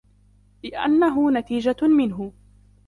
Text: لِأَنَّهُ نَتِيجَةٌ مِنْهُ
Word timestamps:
لِأَنَّهُ 0.63 1.31
نَتِيجَةٌ 1.31 1.83
مِنْهُ 1.97 2.31